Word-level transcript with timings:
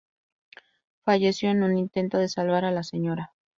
Falleció 1.03 1.51
en 1.51 1.61
un 1.61 1.77
intento 1.77 2.17
de 2.17 2.27
salvar 2.27 2.65
a 2.65 2.71
la 2.71 2.81
Sra. 2.81 3.35